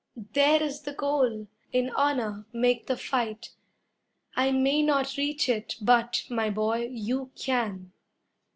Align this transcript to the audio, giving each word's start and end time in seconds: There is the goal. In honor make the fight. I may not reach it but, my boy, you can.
There 0.33 0.63
is 0.63 0.81
the 0.81 0.93
goal. 0.95 1.45
In 1.71 1.91
honor 1.91 2.47
make 2.51 2.87
the 2.87 2.97
fight. 2.97 3.51
I 4.35 4.51
may 4.51 4.81
not 4.81 5.15
reach 5.15 5.47
it 5.47 5.75
but, 5.79 6.23
my 6.27 6.49
boy, 6.49 6.87
you 6.91 7.29
can. 7.35 7.91